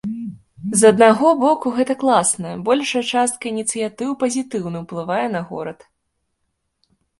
[0.79, 5.89] З аднаго боку, гэта класна, большая частка ініцыятыў пазітыўна ўплывае на горад.